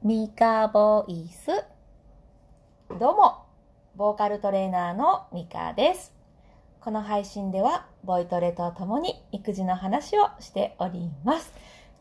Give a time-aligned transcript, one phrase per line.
[0.00, 1.50] ミカボイス。
[3.00, 3.46] どうも、
[3.96, 6.14] ボーカルトレーナーのミカです。
[6.80, 11.52] この配信では、ボイトレと共に育児の話をしております。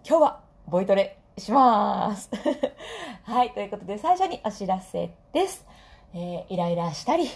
[0.08, 2.30] 今日は、ボイトレします。
[3.26, 5.66] はい、ということで最初にお知らせです。
[6.14, 7.28] えーイライラしたり、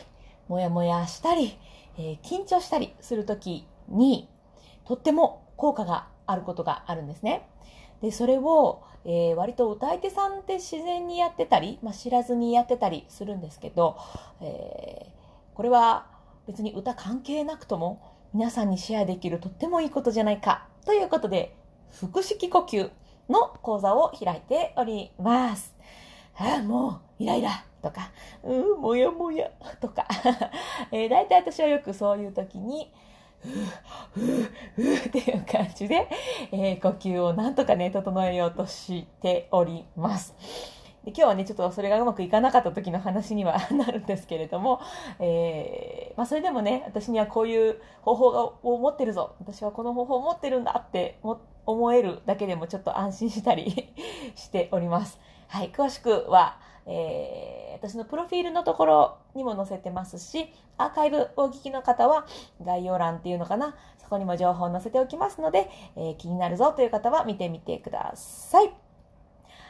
[0.47, 1.57] もやもやしたり、
[1.97, 4.29] えー緊張したりするときに、
[4.85, 7.49] とっても効果があることがあるんですね。
[8.01, 13.97] で、それを、えー割と歌い手さんって自然にやってたり、まあ、知らずにやってたりするんですけど、
[14.41, 15.21] えー
[15.53, 16.07] これは
[16.47, 18.01] 別に歌関係なくとも
[18.33, 21.55] 皆さんにシェアできるとってもいいことじゃないかということで、
[22.11, 22.89] 腹式呼吸
[23.29, 25.75] の講座を開いております。
[26.37, 28.11] ああ、もうイライラとか、
[28.43, 30.07] うん、もやもやとか、
[30.91, 32.91] えー、大体私はよくそういう時に、
[34.13, 36.07] ふう、ふう、っていう感じで、
[36.51, 40.35] えー呼吸をなんとかね、整えようとしております。
[41.03, 44.79] で今日はね、ちょっとそれがうまくいかなかった時の話にはなるんですけれども、
[45.19, 48.27] えーまあそれでもね、私にはこういう方法
[48.63, 51.19] を持ってるぞ、私はこの方法を持ってるんだって
[51.65, 53.93] 思えるだけでもちょっと安心したり
[54.35, 55.19] しております。
[55.47, 56.59] はい、詳しくは、
[56.91, 62.27] えー私のプロフィールのところにも載せてますし、アーカイブをお聞きの方は
[62.63, 68.71] 概要欄っていうのかな、そこにも情報を載せておきますので、えー気になるぞという方は見てみてください。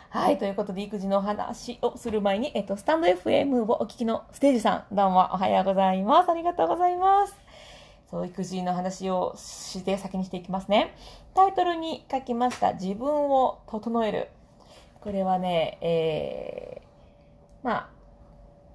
[0.09, 0.38] はい。
[0.38, 6.30] ということで、育児の話をする前に、えっと、スタンド FM をお聞きのステージさん、どうもおはようございます。
[6.30, 7.36] ありがとうございます。
[8.09, 10.94] そう、育児の話をして先にしていきますね。
[11.33, 14.27] タイトルに書きました、自分を整える。
[14.99, 16.81] これはね、え、
[17.64, 17.90] まあ、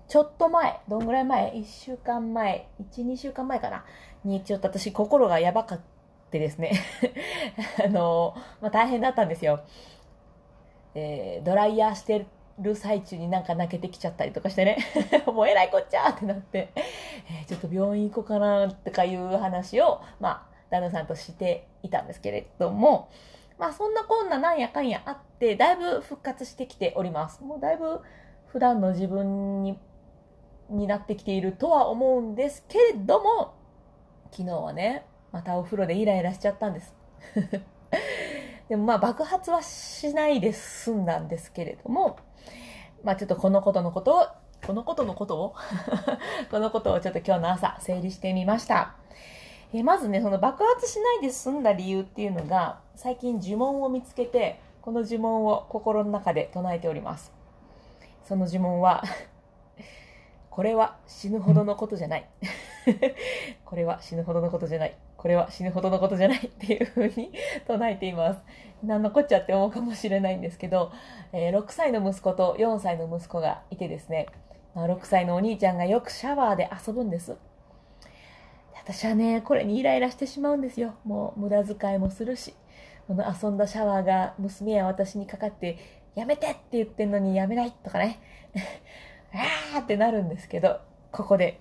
[0.08, 3.84] ちょっと前、どんぐらい前 ?1 週間前、1、2週間前かな？
[4.24, 5.80] に、ちょっと私心がやばかっ
[6.30, 6.72] てですね。
[7.84, 9.60] あの、まあ大変だったんですよ。
[10.94, 12.26] えードライヤーして
[12.58, 14.78] る最中になんか泣けてきちゃったりとかしてね。
[15.26, 23.08] もうえらいこっちゃってなって、えーちょっと病院行こうかなとかいう話を、まあ、旦那さんとしていたんですけれども、
[23.58, 27.42] まあそんなこんななんやかんやあって、だいぶ復活してきております。
[27.42, 28.00] もうだいぶ
[28.56, 29.78] 普段の自分に、
[30.70, 33.52] になってきているとは思うんですけれども、
[34.30, 36.94] 昨日はね、またお風呂でイライラしちゃったんです。
[38.70, 42.16] でもまあ爆発はしないで済んだんですけれども、
[43.04, 44.26] まあちょっとこのことのことを、
[44.66, 45.54] このことのことを
[46.50, 48.94] このことをちょっと今日の朝整理してみました。
[49.74, 57.35] えまずね、その爆発しないで済んだ理由っていうのが、最近呪文を見つけて、この呪文を心の中で唱えております。
[58.26, 59.02] その呪文は、
[60.50, 62.28] これは死ぬほどのことじゃない。
[63.64, 64.96] これは死ぬほどのことじゃない。
[65.16, 67.32] これは死ぬほどのことじゃないっていう風に
[67.66, 68.40] 唱えています。
[68.82, 70.92] なんのこっちゃって思うかもしれないんですけど、
[71.32, 74.26] えー6歳の息子と4歳の息子がいてですね、
[74.74, 77.36] まあ6歳のお兄ちゃんがよくシャワーで遊ぶんです。
[78.74, 80.94] 私はね、これにイライラしてしまうんですよ。
[81.04, 82.54] もう無駄遣いもするし、
[83.08, 88.18] この遊んだシャワーが娘や私にかかって、やめてって言ってんのにやめないとかね。
[89.74, 90.80] あーってなるんですけど、
[91.12, 91.60] ここで、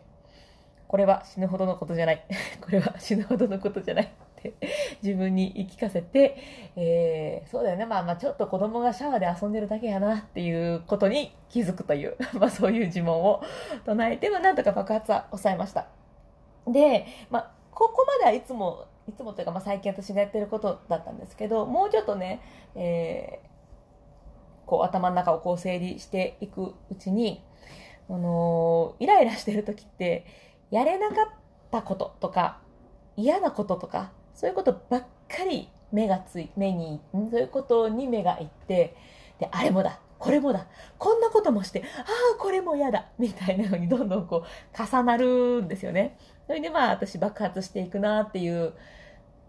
[0.87, 2.23] これは死ぬほどのことじゃない。
[2.61, 4.07] これは死ぬほどのことじゃないっ
[4.37, 4.53] て
[5.03, 6.37] 自分に言い聞かせて、
[6.77, 7.85] えーそうだよね。
[7.85, 13.43] まあまあちょっと子供がシャワーで遊んでるだけやなっていうことに気づくという、まあそういう呪文を
[13.83, 15.87] 唱えて、まあなんとか爆発は抑えました。
[16.65, 22.39] で、まあここまではいつも、いつもというかまあ最近私がやってることだったんですけど、もうちょっとね、
[22.73, 23.54] えー
[24.65, 27.43] こう頭の中をこう整理していくうちに、
[28.09, 30.25] あのーイライラしてる時って、
[30.71, 31.27] やれなかっ
[31.71, 32.59] たこととか、
[33.17, 38.95] 嫌なこととか、そういうことばっかり目がつい、目に、そういうことに目がいって、
[39.39, 42.03] で、あれもだ、これもだ、こんなこともして、あ
[42.35, 46.17] あ、これも嫌だ、みたいなのにどんどんこう重なるんですよね。
[46.47, 48.73] それでまあ私爆発していくなっていう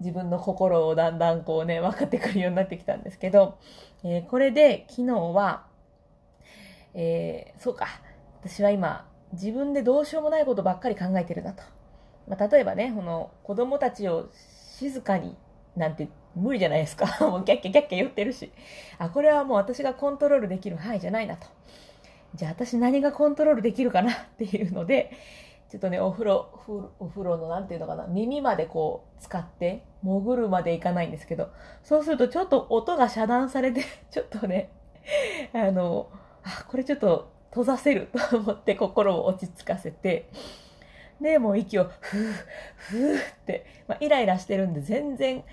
[0.01, 3.59] 自分の心をだんだんこうね、分かってくるようになってきたんですけど、
[4.05, 5.67] えーこれで昨日は、
[6.95, 7.87] えーそうか、
[8.43, 11.63] 私は今、自分でどうしようもないことばっかり考えてるなと。
[12.29, 14.29] まあ、例えばね、この子供たちを
[14.79, 15.37] 静かに
[15.77, 17.07] なんて無理じゃないですか。
[17.29, 18.51] もうキャッキャキャッキャ言ってるし。
[18.99, 21.47] あ、これはもう私がコントロールできる範囲じゃないなと。
[22.35, 25.13] じゃあ私何がコントロールできるかなっていうので、
[25.77, 26.49] ちょっとね、お風呂、
[26.99, 31.51] お風呂のなんていうのかな、耳までこう使って、潜るまでいかないんですけど、
[31.85, 34.71] そうするとちょっと音が遮断されて、 ちょっとね、
[35.53, 36.09] あの、
[36.45, 40.31] あ、これちょっと閉ざせる と思って心を落ち着かせて、
[41.21, 42.33] で、もう息をふー、
[42.79, 45.45] ふーって、まあ、イライラしてるんで全然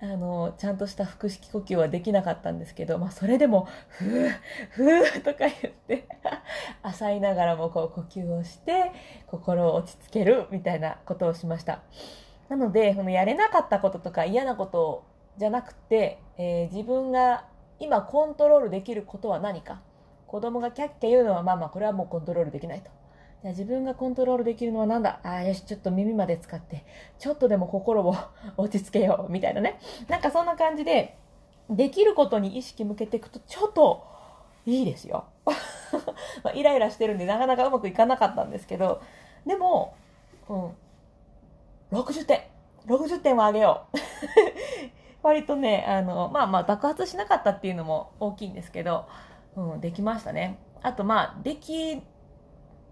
[0.00, 4.30] あの、ちゃんとした腹式呼吸はできなかったんですけど、まあ、それでも、ふー、
[4.70, 6.06] ふー とか言って
[6.82, 8.92] 浅いながらもこう呼吸をして、
[9.26, 11.82] 心を落ち着けるみたいなことをしました。
[12.48, 15.04] なので、このやれなかったこととか嫌なこと
[15.36, 17.46] じゃなくて、えー、自分が
[17.80, 19.82] 今コントロールできることは何か。
[20.28, 22.90] 子供がキャッキャ言うのはまあまあこれはもうコントロールできないと。
[23.42, 25.20] じゃあ自分がコントロールできるのは何だ？
[25.22, 26.84] ああ、よし、ちょっと耳まで使って、
[27.18, 28.16] ちょっとでも心を
[28.56, 29.78] 落ち着けよう、みたいなね。
[30.08, 31.16] なんかそんな感じで、
[31.70, 34.04] できることに意識向けていくと、ちょっと
[34.66, 35.24] いいですよ。
[36.42, 39.00] まあ、イライラしてるんでなかなかうまくいかなかったんですけど、
[39.46, 39.94] でも、
[40.48, 40.76] うん、
[41.92, 42.42] 60点。
[42.86, 43.98] 60点をあげよう。
[45.22, 49.06] 割とね、あの、まあまあ爆発しなかったっていうのも大きいんですけど、
[49.56, 50.58] うん、できましたね。
[50.82, 52.02] あとまあ、でき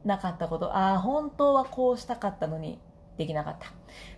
[0.06, 2.78] なかったこと、ああ、本当はこうしたかったのに。
[3.16, 3.72] できなかった。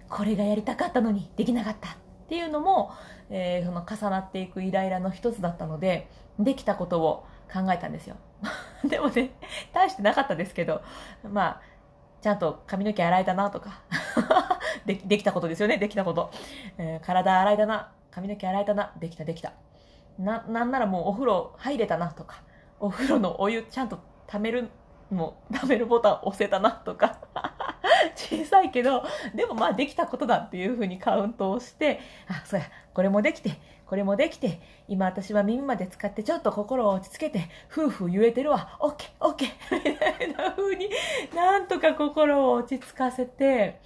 [0.09, 1.31] これがやりたかったのに。
[1.37, 1.91] できなかった。
[1.91, 1.93] っ
[2.29, 2.91] ていうのも、
[3.31, 8.17] えー、その重なっていくイライラの一つだったので、できたことを考えたんですよ。
[8.85, 9.31] でもね、
[9.73, 10.83] 大してなかったですけど、
[11.23, 11.61] まあ、
[12.21, 13.81] ちゃんと髪の毛洗えたなとか。
[14.85, 16.31] で、できたことですよね、できたこと。
[16.77, 19.53] えー、体洗えたな、髪の毛洗えたな、できたできた。
[20.19, 22.43] な、なんならもうお風呂入れたなとか、
[22.81, 24.69] お風呂のお湯ちゃんと溜める
[25.11, 27.19] もう、食べるボタン押せたなとか。
[28.15, 39.51] 小さいけど、でもまあできたことだっていうふうにカウントをして、あ、そうや、これもできて、これもできて、今私は耳まで使ってちょっと心を落ち着けて、夫婦言えてるわ、オッケー、オッケー、
[39.93, 40.91] みたいな風に
[41.35, 43.81] なんとか心を落ち着かせて、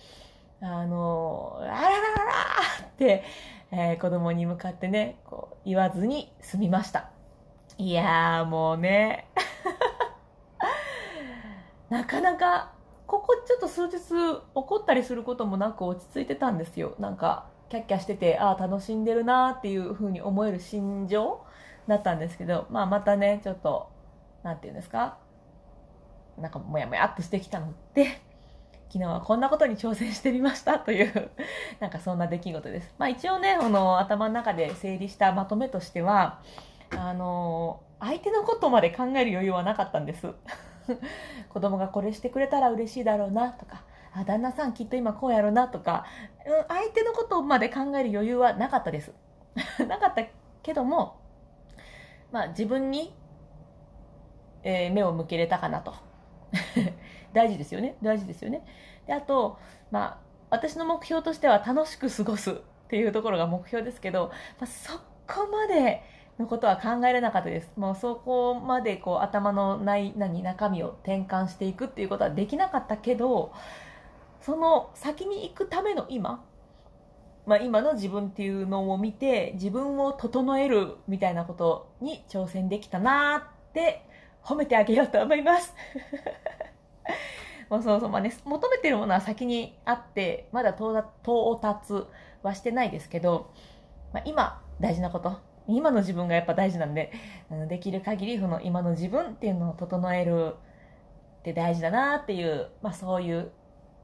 [0.61, 1.93] あの、あらららら
[2.85, 3.23] って、
[3.71, 7.11] えー、子供に向かってね、こう言わずに済みました。
[7.79, 9.29] いやーもうね、
[11.93, 12.73] なかなか、
[13.07, 16.95] ここちょっと数日怒ったりすることもなく落ち着いてたんですよ。
[16.99, 21.45] なんか、キャッキャしてて、ああ、楽しんでるなっていう風に思える心情
[21.87, 23.91] だったんですけど、まあまたね、ちょっと、
[24.43, 25.19] なんていうんですか、
[26.39, 28.23] なんかもやもやっとしてきたので、
[28.89, 31.31] 昨日はこんなことに挑戦してみましたという
[31.79, 32.95] なんかそんな出来事です。
[32.97, 36.41] まあ一応ね、この頭の中で整理したまとめとしては、
[36.97, 40.33] あの、相手のことまで考える余裕はなかったんです。
[41.49, 43.83] 子供がこれしてくれたら嬉しいだろうなとか、
[44.13, 46.05] あ、旦那さんきっと今こうやろうなとか、
[46.47, 49.13] うん、相手のことまで考える余裕はなかったです。
[49.87, 50.23] なかった
[50.63, 51.21] けども、
[52.31, 53.15] まあ自分に、
[54.63, 55.95] えー、目を向けれたかなと。
[57.33, 57.97] 大事ですよね。
[58.03, 58.65] 大事ですよね。
[59.07, 59.59] で、あと、
[59.91, 60.19] まあ、
[60.51, 62.55] 私の目標としては楽しく過ごすっ
[62.89, 64.31] ていうところが目標ですけど、
[64.61, 66.03] まあ、そこまで
[66.39, 67.73] のことは考えれなかったです。
[67.77, 73.53] もうそこまでこう頭のない何中身を転換していくっていうことはできなかったけど、
[74.41, 76.45] その先に行くための今、
[77.47, 83.37] まあ、今の自分っていうのを見て自分を整えるみたいなことに挑戦できたな
[83.71, 84.05] って
[84.43, 85.75] 褒めてあげようと思います。
[87.69, 91.03] もうそうそう、まあね、求めてるものは先にあって、まだ到
[91.61, 92.05] 達
[92.43, 93.51] はしてないですけど、
[94.13, 97.13] まあ、今大事なこと、今の自分がやっぱ大事なんで、
[97.69, 100.55] できる限りその今の自分っていうのを整える
[101.41, 103.51] って大事だなっていう、まあそういう、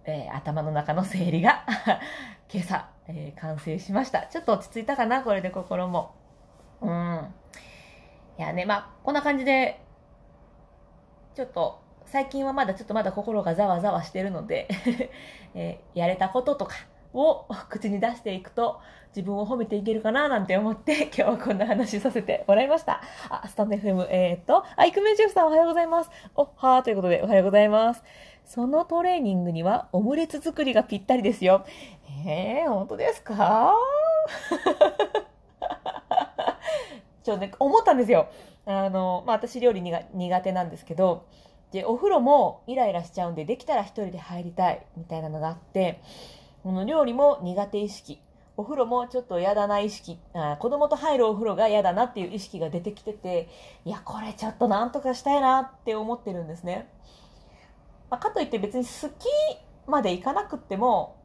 [0.04, 1.64] えー、頭の中の整理が
[2.52, 4.26] 今朝、えー、完成しました。
[4.26, 6.14] ちょっと落ち着いたかな、これで心も。
[6.80, 7.34] うん。
[8.38, 9.80] いやね、まあ、こんな感じで、
[11.34, 14.66] ちょっと、最近はまだちょっとまだ心がざわざわしてるので
[15.54, 16.74] えー、やれたこととか、
[17.18, 18.80] を口に出していくと
[19.14, 23.00] 自分を褒めていけるかななんて思って 今日はこんな話させてもらいました。
[23.28, 26.10] あ、スタンド FM、えー、っと、あ、イクメンジェフさんおはようございます。
[26.36, 28.04] お、はーということでおはようございます。
[28.44, 31.64] そのトレーニングにはオムレツ作りがぴったりですよ。
[32.26, 33.74] えー、本当ですか？
[37.22, 38.28] ちょっとね、思ったんですよ。
[38.64, 41.24] あの、まあ、私料理にが苦手なんですけど、
[41.72, 46.00] で、お風呂もイライラしちゃうんで、できたら一人で入りたいみたいなのがあって、
[46.68, 48.20] この料理も苦手意識。
[48.58, 53.48] お風呂もちょっと嫌だな意識あ、子供と入るお風呂が嫌だなっていう意識が出てきてて、
[53.86, 56.92] いや、これちょっとなんとかしたいなって思ってるんですね。
[58.10, 59.24] まあ、かといって別に好き
[59.86, 61.16] までいかなくっても、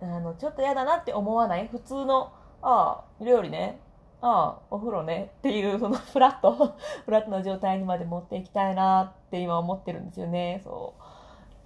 [0.00, 3.78] あの、ちょっと嫌だなって思わない普通の、ああ、料理ね。
[4.22, 5.34] ああ、お風呂ね。
[5.38, 10.60] っていう、そのフラット、フラットな状態にまで持っていきたいなって今思ってるんですよね。
[10.64, 11.03] そう。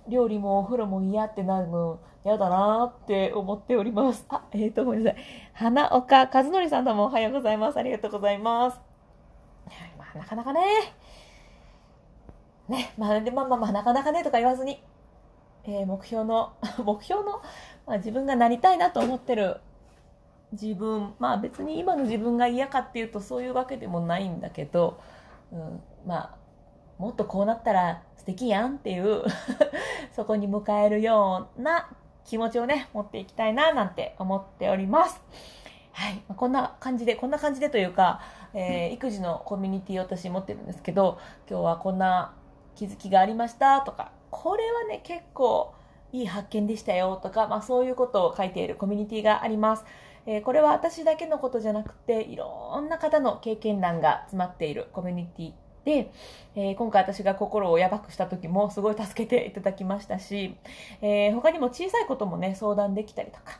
[0.08, 4.24] 料理もお風呂も嫌ってなるの嫌だなって思っております。
[4.28, 5.22] あ、えっ、ー、と、ごめんなさい。
[5.52, 7.78] 花岡和則さんどうもおはようございます。
[7.78, 8.80] ありがとうございます。
[9.98, 10.60] まあ、なかなかね。
[12.68, 14.82] ね、まあ、でまあまあまあ、なかなかねとか言わずに、
[15.64, 16.52] えー、目標の、
[16.84, 17.40] 目標の、
[17.86, 19.60] まあ、自分がなりたいなと思ってる
[20.52, 24.98] 自分まあ別に今の自分が嫌かっていうとそういうわけでもないんだけど、
[25.52, 26.36] うん、まあ
[26.98, 29.24] もっとこうなったら素敵やんっていう
[30.14, 31.88] そこに迎えるような
[32.24, 35.22] 気持ちをね持っていきたいななんて思っております。
[35.92, 38.20] はい、まあ、こんな感じでこんな感じでというか、
[38.54, 41.18] えー、育児のコミュニティを私持ってるんですけど
[41.50, 42.34] 今日はこんな
[42.76, 45.74] 気づきがありましたとかこれはね結構
[46.12, 49.84] いい発見でしたよとか、まあ、そういうことを書いているコミュニティがあります。
[50.26, 55.52] えー、これは私だけのことじゃなくて、いろんな方の経験談が詰まっているコミュニティ
[55.88, 56.10] で、
[56.54, 60.54] えー、今回私が心をやばくした時もすごい助けていただきましたし、
[61.00, 63.58] えー、他にも小さいこともね、相談できたりとか、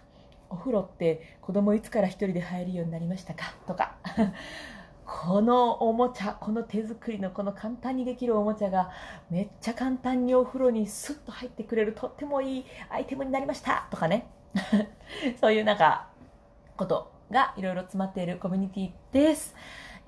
[0.51, 3.55] お風呂って子供いつから一人で入るようになりましたか？
[3.67, 3.97] とか、
[5.07, 8.91] このおもちゃ、この手作りのこの簡単にできるおもちゃが
[9.31, 14.27] めっちゃ簡単にお風呂にスッと入ってくれるとってもいいアイテムになりましたとかね。
[15.41, 16.09] そういうなんか
[16.77, 19.57] ことがいろいろ詰まっているコミュニティです。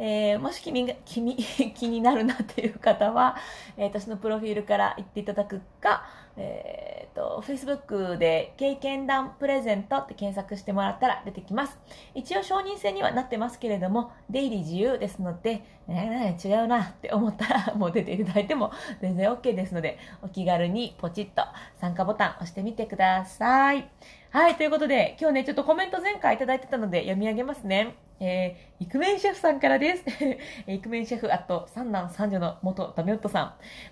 [0.02, 1.36] えー、もし君が、君、
[1.76, 3.36] 気になるなっていう方は、
[3.76, 6.06] えー、私のプロフィールから言っていただくか、
[6.38, 11.78] えー、と、Facebook で経験談プレゼントって検索してもらったら出てきます。
[12.14, 21.42] 一応承認制にはなってますけれども、出入り自由ですので、えー、違うなって思ったらもう出ていただいても全然 OK ですので、お気軽にポチッと
[21.78, 23.90] 参加ボタン押してみてください。
[24.30, 27.96] はい、ということで、今日ね、ちょっとコメント前回いただいてたので読み上げますね。
[28.22, 30.04] えー、イクメンシェフさんからです。
[30.70, 33.46] イクメンシェフ、あと、三男三女の元ダメオットさん。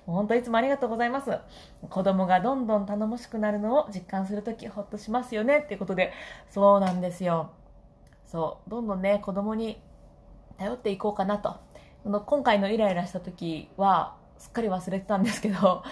[0.06, 1.30] もう本当いつもありがとうございます。
[1.88, 5.60] 子供がどんどん頼もしくなるのを実感するとき、ほっとしますよね。
[5.60, 6.12] っていうことで、
[6.46, 7.52] そうなんですよ。
[8.26, 9.80] そう、どんどんね、子供に
[10.58, 11.56] 頼っていこうかなと。
[12.04, 15.82] この今回のイライラした時は、すっかり忘れてたんですけど、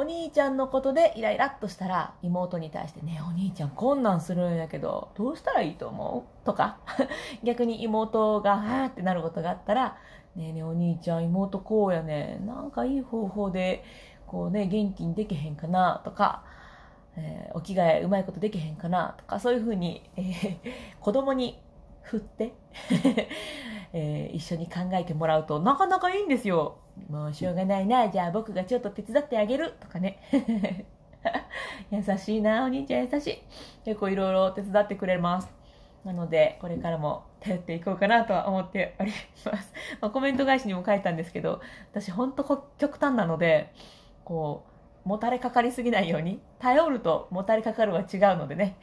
[0.00, 6.46] お兄ちゃんのことでイライラっとしたら妹に対してねお兄ちゃんこんなんするんやけどどうしたらいいと思う？
[6.46, 6.78] とか。
[7.44, 9.98] 逆に妹がはーってなることがあったら
[10.36, 13.84] ねえねえお兄ちゃん妹こうやねなんかいい方法で
[14.26, 16.00] こうね元気にできへんかな？
[16.02, 16.44] とか、
[17.16, 19.16] えー、お着替えうまいことできへんかな？
[19.18, 19.38] とか。
[19.38, 20.58] そういうふうに、えー、
[20.98, 21.60] 子供に
[22.00, 22.54] 振って。
[23.92, 26.78] えー、一緒に考えてもらうとなかなかいいんですよ。
[27.08, 30.18] もうしょうがないな、じゃあ僕がちょっと手伝ってあげるとかね。
[31.90, 33.42] 優しいな、お兄ちゃん優しい。
[33.84, 35.60] 結構いろいろ手伝ってくれます。
[36.04, 39.12] なので、これからも頼っていこうかなとは思っており
[39.44, 39.72] ます。
[40.00, 41.60] まあ、コメント返しにも書いたんですけど、
[41.92, 42.44] 私ほんと
[42.78, 43.72] 極端なので、
[44.24, 44.64] こ
[45.04, 48.76] う、もたれかかりすぎないように、頼るともたれかかるは違うのでね、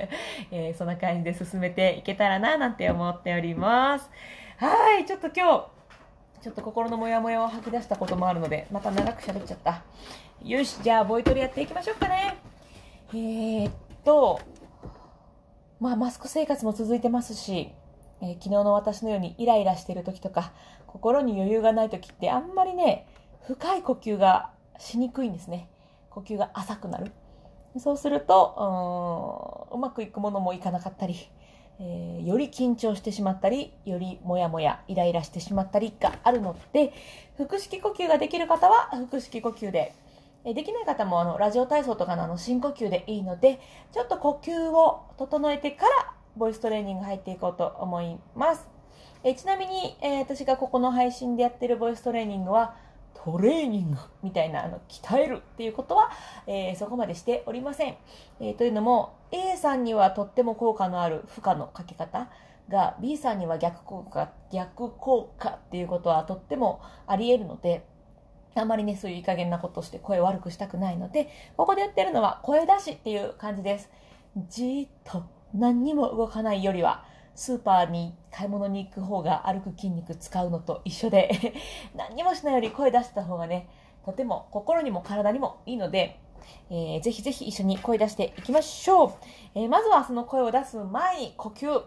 [0.50, 4.10] えー、そんな感じで進めていけたらな、なんて思っております。
[4.58, 5.68] はい、ちょっと今
[6.40, 9.82] 日、ちょっと心のモヤモヤを吐き出したこともあるので、また長く喋っちゃった。
[10.44, 12.36] よし、じゃあ、ボイトレやっていきましょうかね。
[13.12, 13.72] えー、っ
[14.04, 14.40] と、
[15.80, 17.72] まあ、マスク生活も続いてますし、
[18.20, 20.52] えー、昨日の私のようにイライラしてる時とか、
[20.86, 23.06] 心に余裕がない時ってあんまりね、
[23.46, 25.68] 深い呼吸がしにくいんですね。
[26.10, 27.10] 呼吸が浅くなる。
[27.78, 31.16] そうすると、ううまくいくものもいかなかったり、
[31.80, 36.92] えー、より緊張してしまったり、よりもやもや、イライラしてしまったりがあるので、
[37.36, 39.94] 腹式呼吸ができる方は腹式呼吸で、
[40.44, 43.60] えできない方もあのラジオ体操とかのあの深呼吸でいいので、
[43.92, 48.68] ちょっと呼吸を整えてからボイストレーニング入っていこうと思います。
[49.24, 52.74] えちなみに、えー、私がここの配信でやってるボイストレーニングは、
[53.14, 56.10] トレーニングみたいな、あの、鍛えるっていうことは、
[56.46, 57.96] えー、そこまでしておりません。
[58.40, 62.28] えー、というのも、A さんにはとっても効果のある負荷のかけ方
[62.68, 67.86] が、B さんには逆効果、逆効果っていうことはとってもあり得るので、
[68.54, 73.90] あまりね、そういういい加減なことをして声を悪くしたくないので、ここでやってるのは声出しっていう感じです。
[74.48, 77.04] じーっと何にも動かないよりは、
[77.34, 81.54] スーパーに買い物に行く方が歩く筋肉使うのと一緒で
[81.94, 83.68] 何もしないより声出した方がね、
[84.04, 86.18] とても心にも体にもいいので、
[86.70, 89.12] えー、ぜひぜひ一緒に声出していきましょう。
[89.54, 91.84] えー、まずはその声を出す前に呼吸。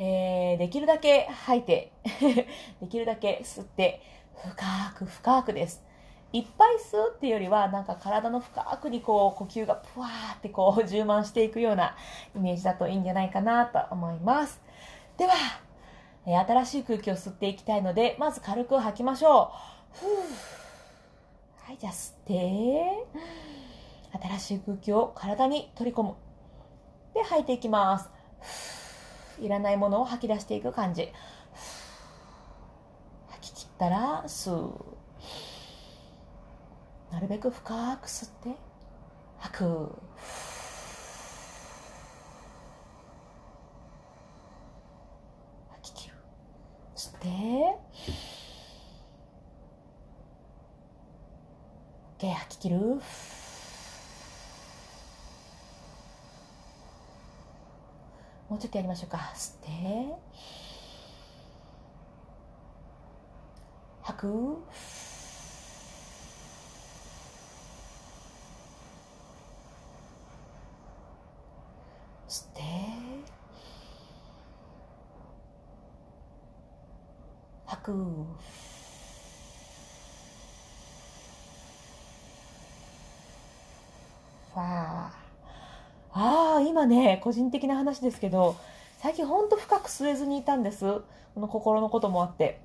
[0.00, 1.90] えー、できるだけ吐いて
[2.80, 4.00] できるだけ吸って、
[4.36, 5.87] 深く深くです。
[6.32, 11.96] いっぱい吸うっていうよりは、なんか体の深くにこう呼吸がぷわーってこう充満していくような
[12.36, 14.60] イメージだといいんじゃないかなと思います。
[15.16, 15.32] では、
[16.24, 19.52] 新しい空気を吸っていきたいので、まず軽く吐きましょ
[19.94, 19.98] う。
[19.98, 20.04] ふ
[21.66, 23.06] はい、じゃあ吸って、
[24.38, 26.14] 新しい空気を体に取り込む。
[27.14, 28.10] で、吐いていきます。
[29.40, 31.10] いらないものを吐き出していく感じ。
[33.28, 34.97] 吐き切ったら吸う。
[37.10, 38.56] なるべく深く吸って
[39.38, 39.98] 吐く。
[45.70, 46.14] 吐き切る。
[46.96, 47.28] 吸って。
[52.18, 52.78] OK 吐き切る。
[58.48, 59.18] もうちょっとやりましょうか。
[59.34, 59.68] 吸って。
[64.02, 64.58] 吐く。
[77.88, 77.92] く。
[84.54, 86.56] わあ。
[86.56, 88.56] あ今ね個人的な話ですけど
[88.98, 90.84] 最近ほんと深く吸えずにいたんです。
[91.34, 92.60] この心のこともあって。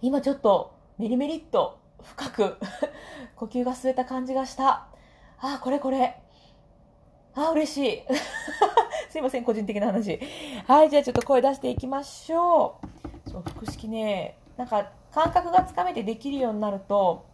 [0.00, 2.56] 今ちょっとメリメリっと深く
[3.36, 4.86] 呼吸が吸えた感じがした。
[5.40, 6.20] ああこれこれ。
[7.34, 8.02] ああ嬉しい。
[9.10, 10.20] すいません個人的な話。
[10.66, 12.93] はいじゃあちょっと声出していきましょう。
[13.34, 17.26] そう腹式ねなんか感覚がつかめてできるようになると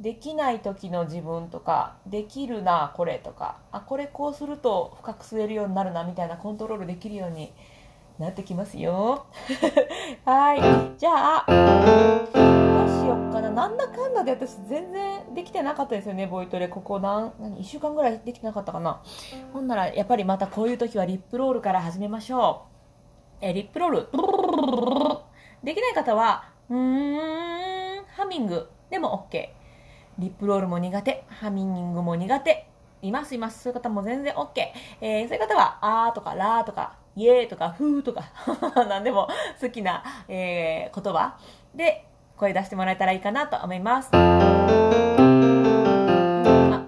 [0.00, 7.52] できない時の自分とかできるなこれとかあこれこうすると深く吸えるようになるなみたいなコントロールできるように
[8.18, 9.26] なってきますよ。
[10.26, 10.98] はい。
[10.98, 13.48] じゃあどうしよっかな。
[13.50, 16.66] なんだかんだで私全然できてなかったですよねボイトレ。
[16.66, 19.00] ここ何何1週間ぐらいできてなかったかな。
[19.52, 22.62] ほんならやっぱりまたこういう時はリップロールから始めましょ
[23.40, 23.44] う。
[23.44, 24.08] えリップロール。
[25.62, 29.58] できない方はうーんハミングでも OK
[30.18, 32.66] リップロールも苦手、ハミングも苦手、
[33.02, 33.62] いますいます。
[33.62, 34.48] そういう方も全然 OK。
[35.00, 38.24] えー、そういう方は、あーとか、らーとか、イエーとか、ふーとか、
[38.88, 39.28] 何でも
[39.60, 41.38] 好きな、えー、言葉
[41.72, 42.04] で
[42.36, 44.10] 声出してもらえたらいいかなと思います。
[44.12, 44.16] あ、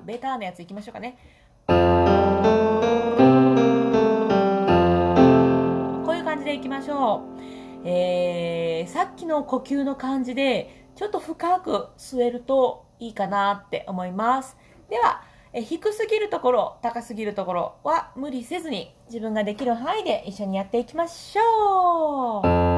[0.05, 1.17] ベターなやついきましょうかね。
[1.69, 1.75] こ
[6.13, 7.40] ういう感じでいきましょう。
[7.85, 14.57] えー、さっきの呼吸の感じで、ちょっと深く吸えるといいかなって思います。
[14.89, 22.70] では、え低すぎるところ、高すぎるところは無理せずに自分ができる範囲で一緒にやっていきましょう。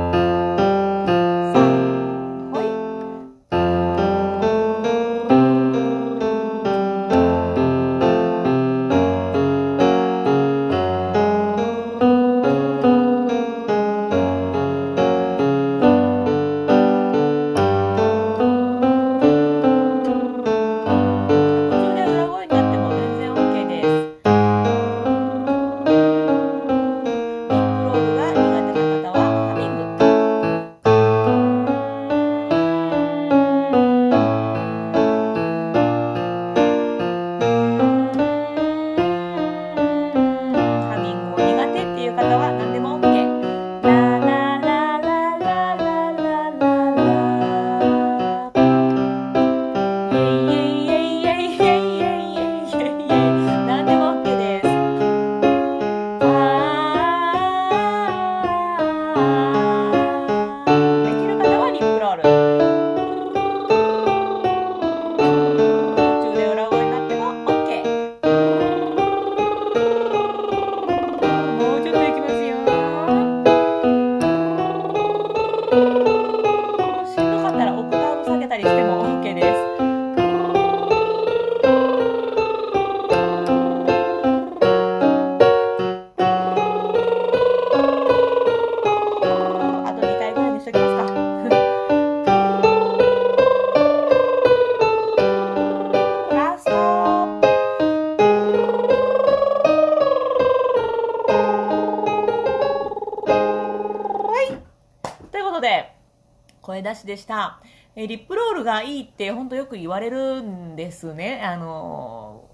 [107.07, 107.61] でした。
[107.95, 111.43] えリップロールがいいって本当よく言われるんですね。
[111.45, 112.49] あの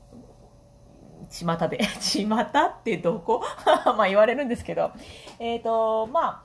[1.31, 1.79] 巷で。
[2.01, 3.43] 巷ってどこ？
[3.97, 4.91] まあ言われるんですけど。
[5.39, 6.43] えっ、ー、と、ま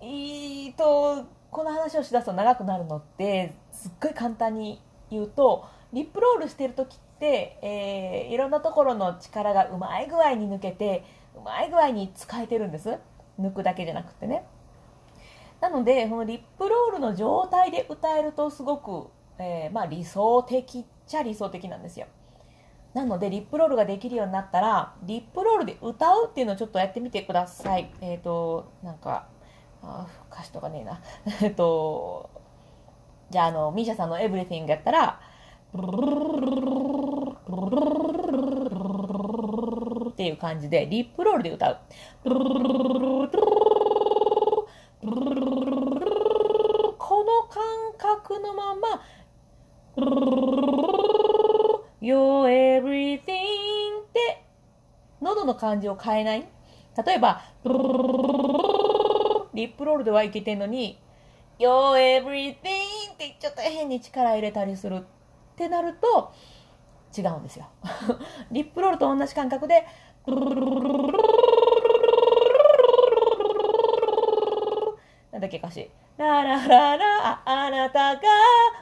[0.00, 11.04] えっと、この話をしだすと長くなるのって、すっごい簡単に言うと、リップロールしてる時って、えー、いろんなところの力がうまい具合に抜けて、
[11.36, 12.98] うまい具合に使えてるんです。
[13.38, 14.44] 抜くだけじゃなくてね。
[15.62, 19.06] なので、このリップロールの状態で歌えるとすごく、
[19.38, 22.08] えー、まあ、理想的っちゃ理想的なんですよ。
[22.94, 27.94] なので、リップロールができるようになったら、リップロールで歌うっていうのをちょっとやってみてください。
[28.00, 29.28] えっ、ー、と、なんか、
[29.84, 31.00] あ歌詞とかねえな。
[31.40, 32.28] えっと、
[33.30, 35.20] じゃあ、あの、ミーシャさんのエブリ t ィングやったら、
[40.10, 41.78] っていう感じで、リップロールで歌う。
[48.22, 49.02] 覚のまま
[52.00, 52.48] You're
[52.80, 53.22] everything っ
[54.12, 54.42] て
[55.20, 56.48] 喉の感じを変えない？
[57.06, 57.42] 例えば
[59.54, 60.98] リップロールではいけてんのに
[61.58, 64.96] your everything ってちょっと変に力入れたりする。
[64.96, 65.00] っ
[65.54, 66.32] てなると
[67.16, 67.66] 違うんですよ。
[68.50, 69.86] リップロールと同じ感覚で
[75.30, 75.90] なんだっけ歌詞。
[76.16, 78.20] ララララあなたが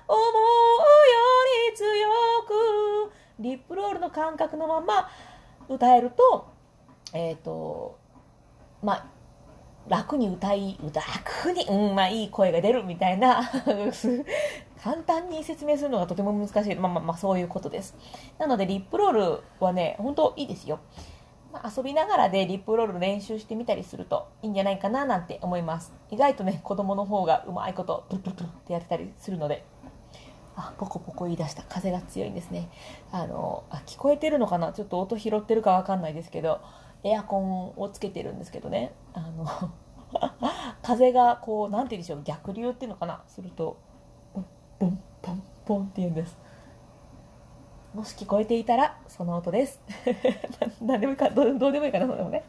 [0.09, 0.20] 思う。
[1.81, 1.87] 強
[3.09, 5.09] くリップロールの感覚のまま
[5.69, 6.47] 歌えると
[7.14, 7.99] えっ、ー、と
[8.83, 9.07] まあ
[9.88, 13.51] 楽に歌い楽に、うん、まあいい声が出るみたいな
[14.85, 16.75] 簡単に説明するのがとても難しい。
[16.75, 17.97] まあまあまあそういうことです。
[18.38, 20.81] なのでリップロールはね本当いいですよ。
[21.53, 25.93] まあ、遊びながらでリップロール練習してみたりするといいんじゃないかななんて思います。
[26.11, 29.64] 意外とね子供の方がうまいことプルプルプルってやってたりするので
[30.57, 31.63] あポコポコ言い出した。
[31.63, 32.69] 風が強いんですね。
[33.13, 34.73] あのあ聞こえてるのかな？
[34.73, 36.61] ちょっと音拾ってるかわかんないですけど
[37.05, 38.93] エアコンをつけてるんですけどね。
[39.15, 39.47] あの
[40.83, 42.23] 風がこう何て言うんでしょう？
[42.25, 43.23] 逆流っていうのかな？
[43.27, 43.79] すると
[44.35, 44.47] ポン
[44.79, 46.37] ポンポンポンって言うんです。
[47.95, 49.81] もし聞こえていたら、その音です。
[50.81, 52.45] 何でもいいかどう、どうでもいいかな、それもね。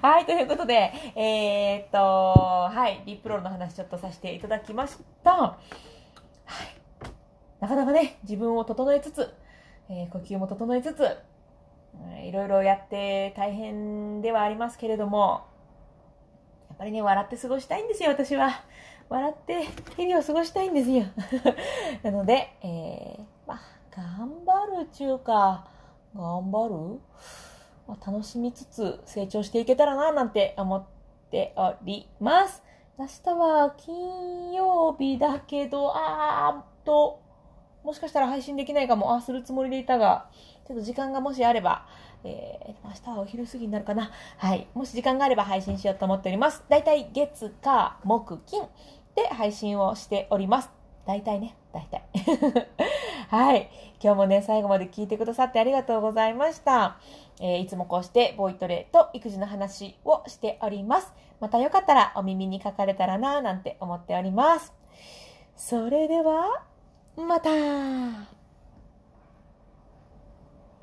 [0.00, 5.58] はい、ということで、えー、っと、はい、リップロールの話ちょっとさせていただきました。
[7.64, 9.32] なかなかね、自分を整えつつ、
[9.88, 11.16] えー、呼吸も整えつつ、
[12.22, 15.46] いろいろやって大変ではありますけれども、
[16.68, 18.50] やっぱりね、笑って過ごしたいんですよ、私は。
[19.08, 19.62] 笑って
[19.96, 21.06] 日々を過ごしたいんですよ。
[22.04, 25.66] なので、えー、まあ、頑張るちゅうか、
[26.14, 27.00] 頑張る、
[27.88, 30.84] まあ、楽しみつつ成長していけたらな、なんて思っ
[31.30, 32.62] ております。
[32.98, 37.23] 明日は金曜日だけど、あーっと、
[37.84, 40.26] もしかしたら配信できないかも、あ、するつもりでいたが、
[40.66, 41.86] ちょっと時間がもしあれば、
[42.24, 44.10] えー、明日はお昼過ぎになるかな。
[44.38, 44.66] はい。
[44.72, 46.64] もし時間があれば配信しようと思っております。
[46.70, 48.62] だいたい月、火、木、金
[49.14, 50.70] で配信をしております。
[51.06, 52.02] だいたいね、だいたい。
[53.28, 53.68] はい。
[54.02, 56.96] 今日もね、最後まで聞いてくださってありがとうございました。
[57.40, 61.12] えー、いつもこうしてボイトレと育児の話をしております。
[61.40, 64.72] またよかったらお耳に書かれたらなぁなんて思っております。
[65.56, 66.62] それでは、
[67.16, 68.43] また。